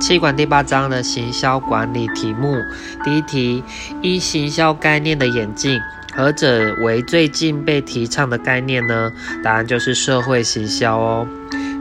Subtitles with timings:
[0.00, 2.56] 气管第八章的行销管理题目，
[3.02, 3.64] 第一题：
[4.00, 5.80] 一行销概念的演进，
[6.14, 9.10] 何者为最近被提倡的概念呢？
[9.42, 11.26] 答案就是社会行销哦。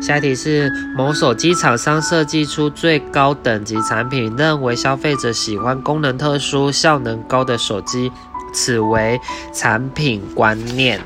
[0.02, 8.12] 下一题是某手机厂商设计出最高等级产品，认为消费者喜欢功能特殊、效能高的手机，
[8.54, 9.20] 此为
[9.54, 11.00] 产品观念。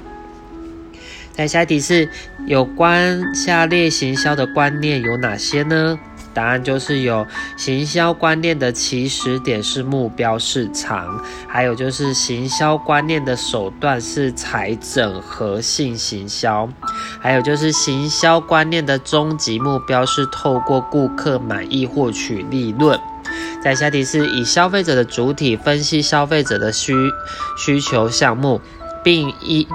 [1.34, 2.10] 再下一题是
[2.46, 5.98] 有关下列行销的观念有哪些呢？
[6.34, 7.26] 答案就是有
[7.58, 16.68] 行销观念的起始点是目标市场，还有就是行销观念的手段是财整合性行销，
[17.20, 23.00] 还有就是行销观念的终极目标是透过顾客满意获取利润。
[23.64, 26.94] 在下题是以消费者的主体分析消费者的需
[27.58, 28.62] 需求项目。
[29.04, 29.68] 并一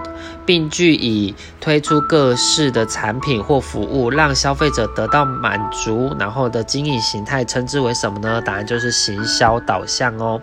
[0.46, 8.41] 并据以推出各式的产品或服务，让消费者得到满足，然后的经营形态称之为什么呢？
[8.41, 10.41] 答案就是行销导向哦。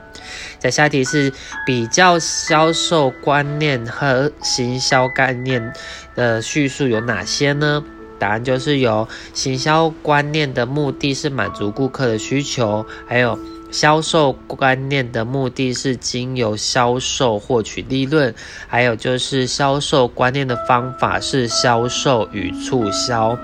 [0.60, 1.32] 在下一题是
[1.66, 5.74] 比较销售观念和行销概念
[6.14, 7.84] 的叙述有哪些呢？
[8.20, 13.40] 答案就是有行销观念的目的是满足顾客的需求，还有。
[13.74, 18.32] 销售观念的目的是经由销售获取利润，
[18.68, 23.36] 还有就是销售观念的方法是销售与促销。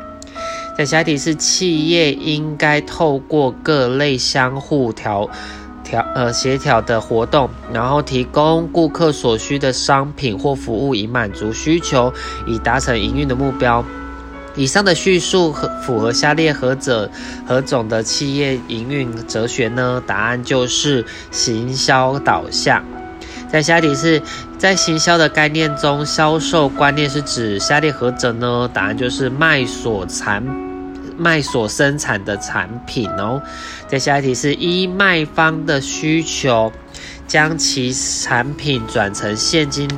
[0.78, 5.28] 在下题是企业应该透过各类相互调
[5.84, 12.14] 调呃协调的活动，然后提供顾客所需的商品或服务，以满足需求，
[12.46, 13.84] 以达成营运的目标。
[14.56, 17.10] 以上的叙述和符合下列何者
[17.48, 20.02] 何种的企业营运哲学呢？
[20.06, 22.84] 答案就是行销导向。
[23.52, 24.22] 在下一题是
[24.58, 28.70] 在行销的概念中，销售观念是指下列何者呢？
[28.74, 30.44] 答案就是卖所产
[31.18, 33.42] 卖所生产的产品哦。
[33.88, 36.72] 在下一题是依卖方的需求，
[37.28, 39.90] 将其产品转成现金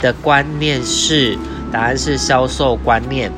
[0.00, 1.38] 的观念是？
[1.72, 3.32] 答案是销售观念。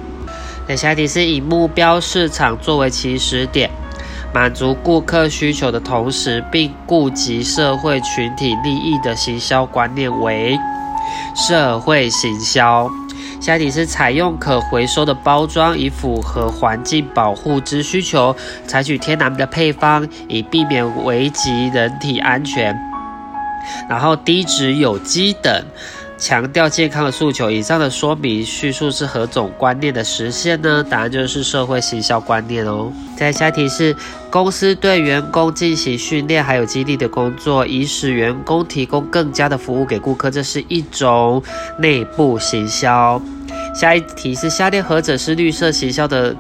[0.77, 3.71] 下题是以目标市场作为起始点，
[4.33, 10.59] 满足顾客需求的同时，并顾及社会群体利益的行销观念为
[11.34, 12.88] 社会行销。
[13.41, 18.34] 下题是采用可回收的包装，以符合环境保护之需求，
[18.66, 22.78] 采取天然的配方，以避免危及人体安全，
[23.89, 25.65] 然后低脂有机等。
[26.22, 30.87] 强调健康的诉求，以上的说明叙述是何种观念的实现呢？
[30.88, 32.93] 答案就是社会行销观念哦。
[33.16, 33.97] 再下题是
[34.31, 41.43] 公司对员工进行训练还有激励的工作，以使员工提供更加的服务给顾客，这是一种
[41.81, 43.21] 内部行销。
[43.75, 46.37] 下一题是下列何者是绿色行销的？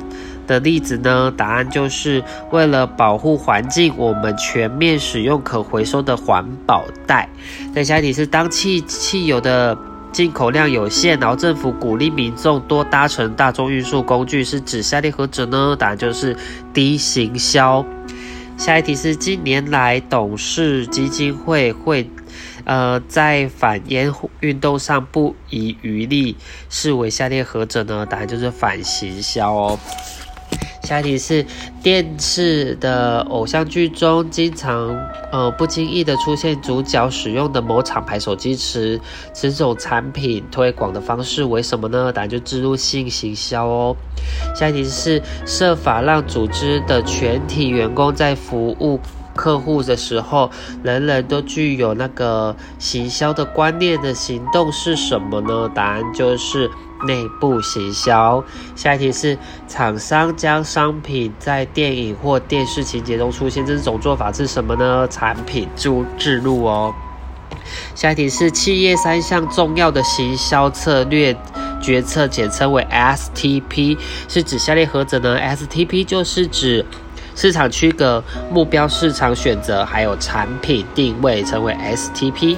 [0.46, 1.32] 的例子呢？
[1.36, 7.28] 答案就是为了保护环境，我们全面使用可回收的环保袋。
[7.74, 9.76] 再下一题是：当汽汽油的
[10.12, 15.76] 进口量有限，然后政府鼓励民众多搭乘大众运输工具，是指下列何者呢？
[15.78, 16.36] 答案就是
[16.74, 17.84] 低行销。
[18.58, 22.08] 下一题是：近年来董事基金会会
[22.64, 26.36] 呃在反烟运动上不遗余力，
[26.68, 28.06] 视为下列何者呢？
[28.06, 29.78] 答案就是反行销哦。
[30.82, 31.46] 下一题是
[31.80, 34.94] 电视的偶像剧中，经常
[35.30, 39.00] 呃不经意的出现主角使用的某厂牌手机时，
[39.32, 42.12] 此种产品推广的方式为什么呢？
[42.12, 43.96] 答案就植入性行销哦。
[44.56, 48.98] 下一题是设法让组织的全体员工在服务
[49.36, 50.50] 客户的时候，
[50.82, 55.70] 人人都具有那个行销的观念的行动是什么呢？
[55.72, 56.68] 答案就是。
[57.06, 58.42] 内部行销。
[58.74, 65.06] 下一题是厂商将商品在电影或电视情节中出现，这种做法是什么呢？
[65.08, 66.94] 产品注置入哦。
[67.94, 71.36] 下一题是企业三项重要的行销策略
[71.80, 73.96] 决策，简称为 STP，
[74.28, 76.84] 是指下列何者呢？STP 就是指
[77.34, 82.56] 市场区隔、目标市场选择，还有产品定位，称为 STP。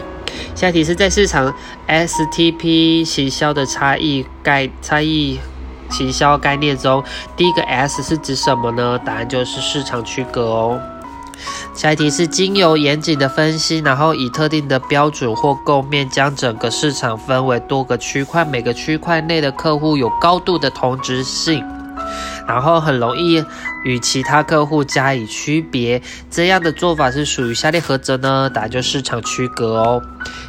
[0.55, 1.55] 下一题是在市场
[1.89, 5.39] STP 行销的差异概差异
[5.91, 7.03] 行销概念中，
[7.37, 8.99] 第一个 S 是指什么呢？
[9.05, 10.81] 答案就是市场区隔哦。
[11.75, 21.65] 下一题是经由严谨的分析，然后以特定的标准或构面，将整个市场分为多个区块，每个区块内的客户有高度的同质性。
[22.47, 23.45] 然后很容易
[23.85, 26.01] 与其他客户加以区别。
[26.31, 28.51] 这样的做法是属于下列何者呢？
[28.53, 30.03] 答案就市场区隔哦。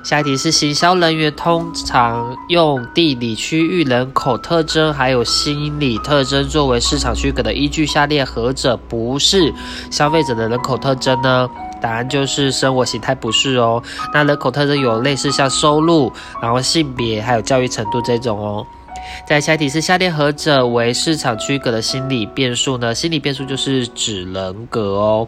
[0.03, 9.53] 下一题是行销人员通常用地理区域、人口特征还有心理特征作为市场区隔的依据，下列何者不是
[9.89, 11.49] 消费者的人口特征呢？
[11.81, 13.81] 答案就是生活形态不是哦。
[14.13, 18.65] 那人口特征有类似像收入、然后性别还有教育程度这种哦。
[19.27, 22.93] 在下一题是下列何者为市场区隔的心理变数呢？
[22.93, 25.27] 心理变数就是指人格哦。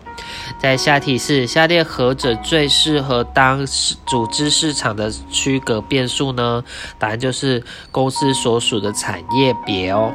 [0.60, 3.66] 在下一题是下列何者最适合当
[4.06, 6.64] 组织市场的区隔变数呢？
[7.00, 10.12] 答案就是公司所属的产业别哦。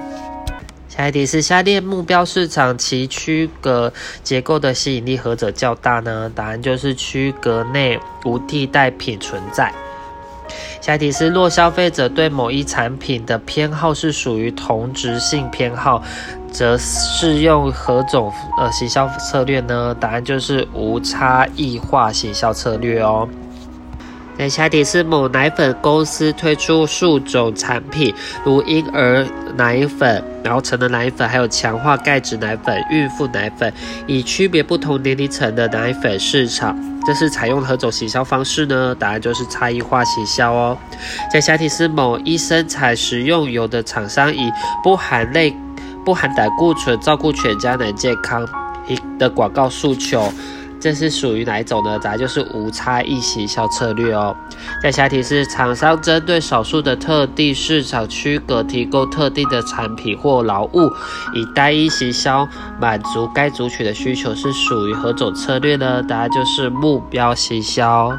[0.89, 6.31] 下一题是下列目标市场其区隔结构的吸引力何者较大呢？
[6.35, 9.73] 答案就是区隔内无替代品存在。
[10.81, 16.03] 下一题是若消费者对某一产品的偏好是属于同质性偏好，
[16.51, 19.95] 则适用何种呃行销策略呢？
[19.99, 23.29] 答案就是无差异化行销策略哦。
[24.43, 28.13] 在下题是某奶粉公司推出数种产品，
[28.45, 29.25] 如婴儿
[29.55, 33.73] 奶粉、然后成人奶粉，还有强化钙质奶粉、孕妇奶粉，
[34.09, 36.77] 以区别不同年龄层的奶粉市场。
[37.07, 38.93] 这是采用何种行销方式呢？
[38.99, 40.77] 答案就是差异化行销哦。
[41.33, 44.51] 在下题是某一生产食用油的厂商，以
[44.83, 45.57] 不含类、
[46.05, 48.45] 不含胆固醇，照顾全家人健康
[49.21, 50.33] 的广告诉求。
[50.83, 51.97] 这是属于哪一种呢？
[52.01, 54.35] 答案就是无差异行销策略哦。
[54.83, 60.91] 在下题是厂商针对少数的特定市场区隔，提供特定的产品或劳务，
[61.35, 62.49] 以单一行销
[62.81, 66.03] 满足该族群的需求，是属于何种策略呢？
[66.03, 68.11] 答案就是目标行销。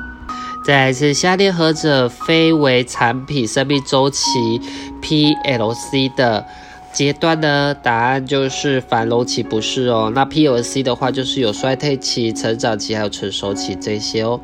[0.65, 4.61] 再是下列何者非为产品生命周期
[5.01, 6.45] （PLC） 的？
[6.93, 7.73] 阶段呢？
[7.73, 10.11] 答案就是繁荣期不是哦。
[10.13, 14.39] 那 P O C 的话，就是有衰退期、成长期还有成熟期这些哦。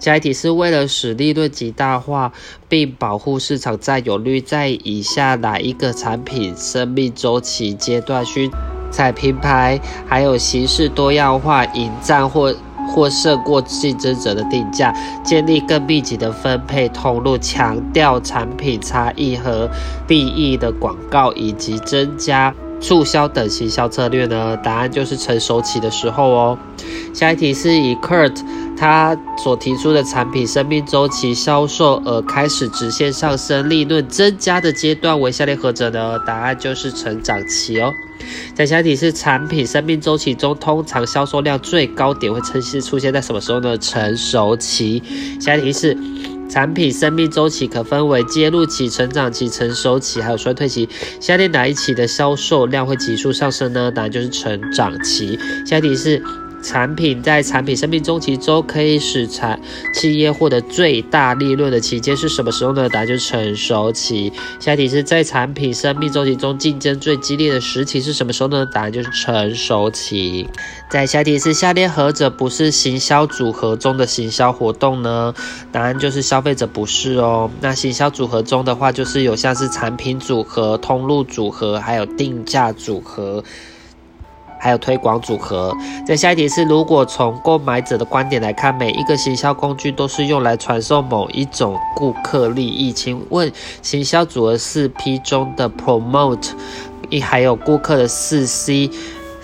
[0.00, 2.32] 下一题是为了使利润极大化，
[2.68, 8.50] 并保护市场占有率，在以下哪一个产品生命周期阶段需
[8.90, 12.54] 采品牌还有形式多样化、引战或？
[12.86, 19.70] 或胜过竞争者的定价，建立更密集的分配通路，强调产品差异和
[20.08, 24.56] 利益的广告，以及增加促销等行销策略呢？
[24.58, 26.58] 答案就是成熟期的时候哦。
[27.12, 28.36] 下一题是以 Kurt
[28.76, 36.18] 他所提出的产品生命周期销售额开始直线上升、利润增加的阶段为下列何者呢？
[36.26, 37.92] 答案就是成长期哦。
[38.54, 43.78] 在下一题是产品生命周期中，通常销售量最高点会呈现出现在什么时候呢？
[43.78, 45.02] 成熟期。
[45.40, 45.96] 下一题是
[46.50, 50.88] 产品生命周期可分为揭露期、成长期、成熟期，还有衰退期。
[51.20, 53.90] 下列哪一期的销售量会急速上升呢？
[53.90, 55.38] 答案就是成长期。
[55.64, 56.22] 下一题是。
[56.64, 59.60] 产品在产品生命周期中可以使产
[59.92, 62.88] 企业获得最大利润的期间是什么时候呢？
[62.88, 64.32] 答案就是成熟期。
[64.58, 68.64] 下题是在产品生命周期中竞争最激烈的时期是什么时候呢？
[68.64, 70.48] 答案就是成熟期。
[70.88, 75.34] 在下题是下列何者不是行销组合中的行销活动呢？
[75.70, 77.50] 答案就是消费者不是哦。
[77.60, 83.44] 那行销组合中的话，就是有像是产品组合、通路组合，还有定价组合。
[84.64, 85.76] 还有推广组合。
[86.06, 93.52] 在下一题是，如果从购买者的观点来看，每一个行销工具都是用来传授某一种顾客利益，请问
[93.82, 96.52] 行销组合四 P 中的 Promote，
[97.10, 98.90] 一还有顾客的四 C。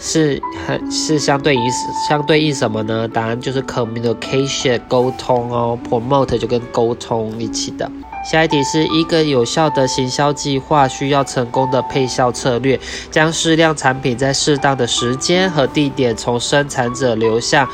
[0.02, 1.60] 是很是相对于
[2.08, 3.06] 相对应什么呢？
[3.06, 7.86] 答案就是 communication 沟通哦，promote 就跟沟通一起的。
[8.22, 12.78] 下一题是一个有效的行销计划需要成功的配销策略，
[13.10, 17.66] 将适量产品在适当的时间和地点从生产者流向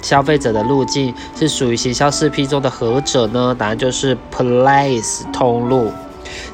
[0.00, 3.54] 消费者的路径，是属于行销四 P 中的何者呢？
[3.56, 5.92] 答案就是 place 通路。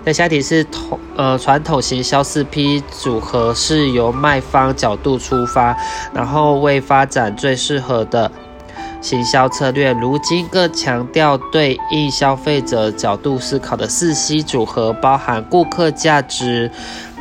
[0.04, 5.76] 那下一题是统呃传统行销四 P 组合是由卖方角度出发，
[6.12, 8.30] 然后为发展最适合的
[9.00, 9.92] 行销策略。
[9.92, 16.70] 如今更强调对应消费者角度思考的四 C 组合，包含顾客价值，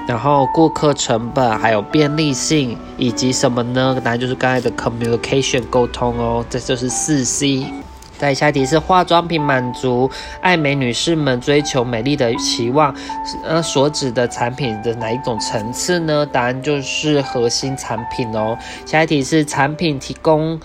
[0.08, 4.00] 然后顾客成本，还有便利性，以及什么呢？
[4.04, 7.66] 答案就是刚才的 communication 沟通哦，这就是四 C。
[8.18, 12.96] 再下一题是化妆品满足爱美女士们追求美丽的期望，
[13.44, 16.26] 呃，所指的产品的哪一种层次呢？
[16.26, 18.58] 答案就是核心产品哦。
[18.86, 20.58] 下一题是产品提供。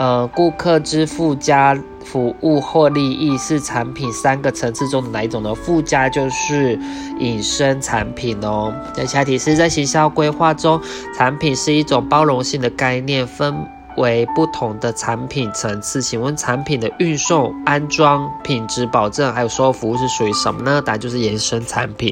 [0.00, 5.54] 呃，顾客之附加服务或利益是产品三个层次中的哪一种呢？
[5.54, 6.80] 附加就是
[7.18, 8.72] 引申产品哦。
[8.94, 10.80] 在下题是在行销规划中，
[11.14, 13.54] 产品是一种包容性的概念，分
[13.98, 16.00] 为不同的产品层次。
[16.00, 20.80] 请问产品的运送、安装、品质保证还有售后服务是属于什么呢？
[20.80, 22.10] 答案就是延伸产品。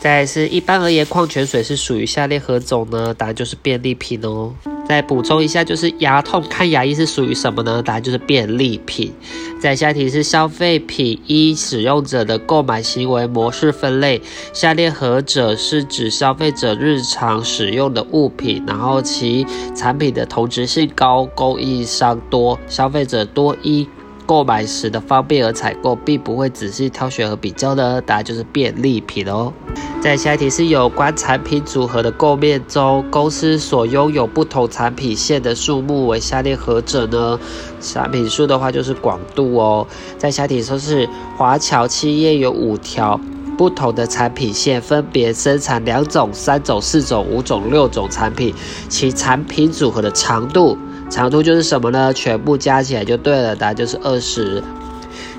[0.00, 3.12] 再是一般而言，矿泉水是属于下列何种呢？
[3.12, 4.54] 答案就是便利品哦。
[4.88, 7.82] 再补充一下，就是牙痛看牙医是属于什么呢？
[7.82, 9.12] 答案就是便利品。
[9.60, 14.22] 再下题是消费品一使用者的购买行为模式分类，
[14.54, 18.64] 下列何者是指消费者日常使用的物品？
[18.66, 23.86] 然后其产品的同质性高，供应商多，消费者多一。
[24.30, 28.00] 购买时的方便而采购，并不会仔细挑选和比较呢？
[28.00, 29.52] 答案就是便利品哦。
[30.00, 37.40] 在下一题是有关产品组合的构面中，公司所拥有不同产品线的数目为下列何者呢？
[37.80, 39.84] 产品数的话就是广度哦。
[40.16, 43.20] 在下题说是华侨企业有五条
[43.58, 48.54] 不同的产品线，分别生产两种、三种、四种、五种、六种产品，
[48.88, 50.78] 其产品组合的长度。
[51.10, 52.14] 长度就是什么呢？
[52.14, 54.62] 全部加起来就对了，答案就是二十。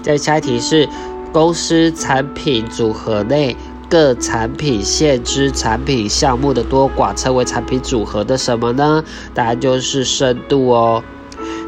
[0.03, 0.87] 再下一题是
[1.31, 3.55] 公司产品组合内
[3.89, 9.03] 各产品线之产品项目的多寡称为产品组合的什么呢？
[9.33, 11.01] 答案就是深度哦。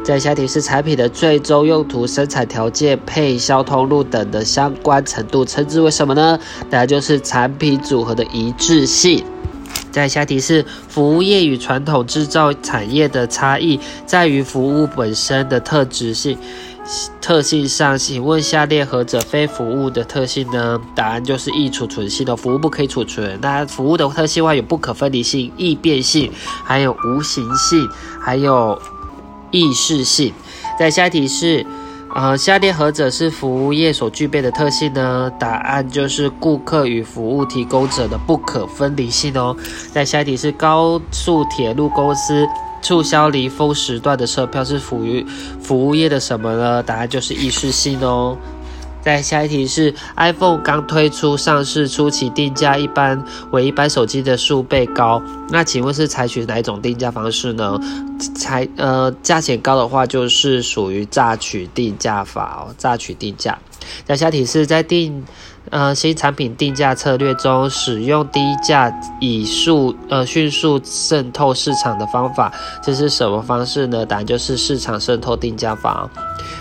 [0.04, 6.38] 再下一题是产品的最终用途、生产条件、配销通路等的相关程度称之为什么呢？
[6.68, 9.24] 答案就是产品组合的一致性。
[9.90, 16.36] 在下题是服务业与传统制造产业的差异在于服务本身的特质性
[17.20, 20.78] 特性上，请问下列何者非服务的特性呢？
[20.94, 23.38] 答案就是易储存性的服务不可以储存。
[23.40, 26.30] 那服务的特性话有不可分离性、易变性，
[26.64, 27.88] 还有无形性，
[28.20, 28.78] 还有
[29.50, 30.32] 易逝性。
[30.78, 31.64] 在下题是。
[32.14, 35.28] 呃，下列何者是服务业所具备的特性呢？
[35.36, 39.56] 答案就是顾客与服务提供者的不可分离性哦。
[39.92, 42.46] 在下一题是高速铁路公司
[42.80, 45.26] 促销离峰时段的车票是属于
[45.60, 46.80] 服务业的什么呢？
[46.84, 48.38] 答案就是易逝性哦。
[49.04, 57.78] 在下一题是 iPhone 刚推出上市初期定价一般为一般手机的数倍高，那请问是采取哪一种定价方式呢？
[58.34, 63.58] 才呃价钱高的话就是属于榨取定价法哦，榨取定价。
[64.04, 65.24] 在下题是在定。
[65.70, 74.04] 呃，新产品定价策略中使用低价以速呃迅速渗透市场的方法，这是什么方式呢？
[74.04, 76.06] 答案就是市场渗透定价法。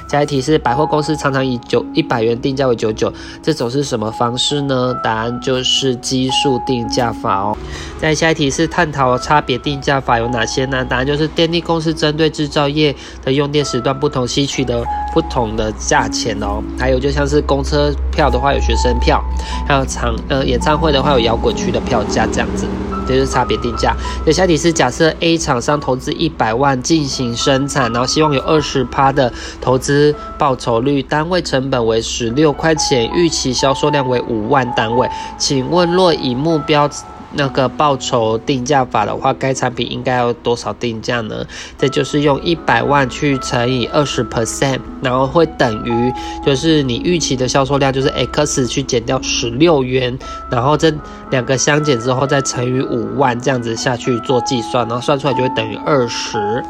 [0.08, 3.12] 下一题是百货公司常常以九一百元定价为九九，
[3.42, 4.96] 这种是什么方式呢？
[5.04, 7.58] 答案就是基数定价法哦。
[8.00, 10.86] 再下一题是探讨差别定价法有哪些呢？
[10.86, 14.82] 答案就是电力公司针对制造业的用电时段不同，吸取的
[15.14, 16.64] 不同的价钱哦。
[16.80, 18.92] 还有就像是公车票的话，有学生。
[19.04, 19.22] 票，
[19.68, 22.66] 还有场呃演唱会的话有摇滚区的票价这样子，
[23.06, 23.94] 这就是差别定价。
[24.26, 36.90] 那下题是假设 A 厂商投资一百万进行生产，然后希望有二十趴的投资报酬率，单位成本为十六块钱，预期销售量为五万单位，请问若以目标。
[37.34, 41.46] 那个报酬定价法的话，该产品应该要多少定价呢？
[41.78, 46.14] 这就是用一百万去乘以二十 percent，然后会等于
[46.46, 50.18] 就是你预期的销售量就是 x 去减掉十六元，
[50.50, 50.94] 然后这
[51.32, 56.64] 两个相减之后再乘以五万，这样子下去做计算，然后算出来就会等于二十。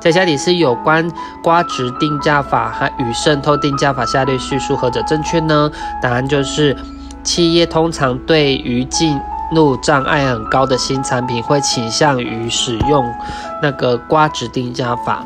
[0.00, 1.10] 在下题是有关
[1.42, 5.70] 瓜值定价法和与渗透定价法下列叙述何者正确呢？
[6.00, 6.76] 答案就是
[7.24, 9.18] 企业通常对于进
[9.52, 13.04] 路障碍很高的新产品会倾向于使用
[13.62, 15.24] 那个瓜指定价法。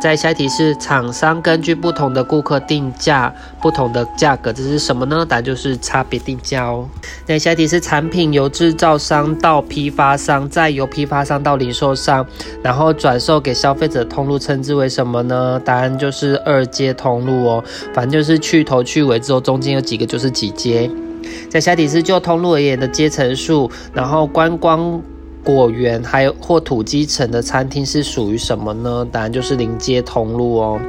[0.00, 5.24] 再下一题是厂商根据不同的顾客定价不同的价格，这是什么呢？
[5.24, 6.88] 答案就是差别定价哦。
[7.24, 12.26] 在下一题是产品由制造商到批发商，再由批发商到零售商，
[12.64, 15.60] 然后转售给消费者通路，称之为什么呢？
[15.64, 17.62] 答案就是二阶通路哦。
[17.94, 20.90] 反正就是去头去尾之后，中间有几个就是几阶。
[21.48, 25.02] 在下底是就通路而言的阶层数，然后观光
[25.44, 29.04] 果园还有或土基层的餐厅是属于什么呢？
[29.10, 30.80] 答案就是临街通路哦。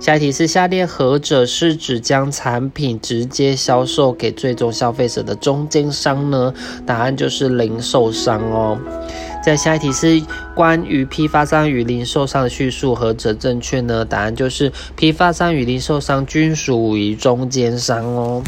[0.00, 6.54] 下一题是下列何者是指将产品直接销售给最终消费者的中间商呢？
[6.86, 8.78] 答案就是零售商哦。
[9.44, 10.22] 在下一题是
[10.54, 14.04] 关于批发商与零售商的叙述何者正确呢？
[14.04, 18.42] 答案就是批发商与零售商均属于中间商哦。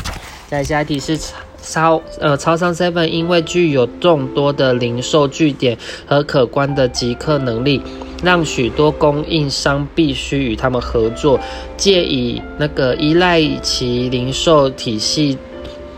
[0.50, 1.16] 在下一题是
[1.62, 7.80] 超呃超商 seven，因为具有众多的零售据点和可观的集客能力，
[8.24, 11.38] 让许多供应商必须与他们合作，
[11.76, 15.38] 借以那个依赖其零售体系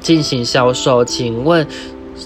[0.01, 1.03] 进行销售。
[1.03, 1.67] 请问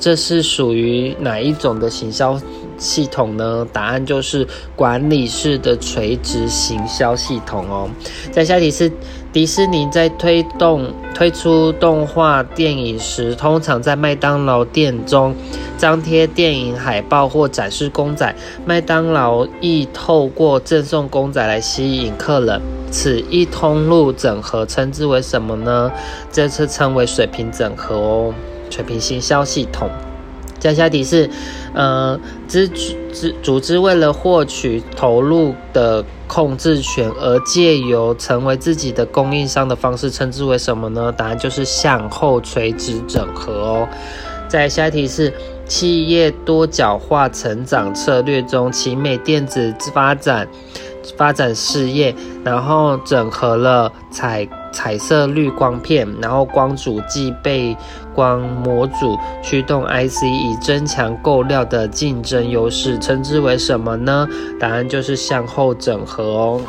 [0.00, 2.36] 这是属于哪一种的行销
[2.78, 3.66] 系统呢？
[3.72, 7.88] 答案就是管理式的垂直行销系统哦。
[8.30, 8.90] 在下题是。
[9.32, 15.34] 迪士尼在推动推出动画电影时，通常在麦当劳店中
[15.76, 18.34] 张贴电影海报或展示公仔。
[18.64, 22.62] 麦当劳亦透过赠送公仔来吸引客人。
[22.90, 25.92] 此一通路整合称之为什么呢？
[26.32, 28.34] 这次称为水平整合哦，
[28.70, 29.90] 水平行销系统。
[30.58, 31.28] 接下题是，
[31.74, 32.68] 呃，资
[33.12, 41.12] 资组织为了获取投入的控制权而借由成为自己的供应商的方式，称之为什么呢？
[41.12, 43.88] 答案就是向后垂直整合哦。
[44.48, 45.32] 在下一题是，
[45.66, 50.48] 企业多角化成长策略中，奇美电子发展。
[51.16, 57.76] 发展事业，然后整合了彩彩色滤光片，然后光阻计背
[58.16, 64.26] 光模组驱动 IC，以增强购料的竞争优势，称之为什么呢？
[64.58, 66.60] 答案就是向后整合哦。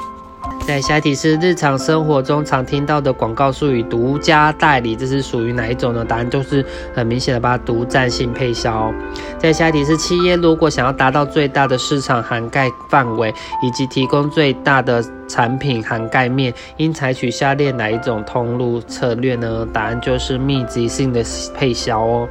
[0.68, 6.04] 在下一题是日常生活中常听到的广告术语“独家代理”，这是属于哪一种呢？
[6.04, 8.94] 答案就是很明显的，把独占性配销。
[9.38, 13.34] 在下一题是企业如果想要达到最大的市场涵盖范围，
[13.64, 19.66] 以及提供最大的产品涵盖面，应采取下列哪一种通路策略呢？
[19.72, 21.24] 答案就是密集性的
[21.56, 22.28] 配销哦。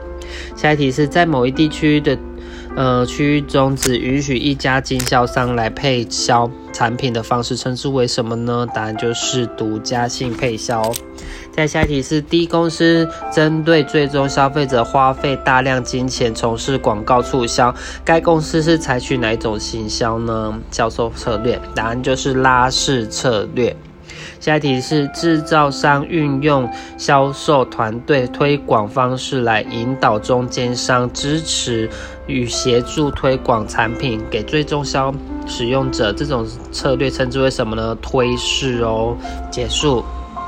[0.54, 2.14] 下一题是在某一地区的。
[2.76, 8.66] 呃，区域中只允许一家经销商来配销产品的方式，称之为什么呢？
[8.74, 10.92] 答案就是独家性配销。
[11.50, 20.60] 再下一题是，D 公司针对最终消费者花费大量金钱从事广告促销，该公司是采取哪一种行销呢？
[20.70, 21.58] 销售策略？
[21.74, 23.74] 答案就是拉式策略。
[24.46, 31.90] 下一题是制造商运用销售团队推广方式来引导中间商支持
[32.28, 35.12] 与协助推广产品给最终销
[35.48, 37.92] 使用者，这种策略称之为什么呢？
[38.00, 39.16] 推式哦。
[39.50, 40.04] 结束。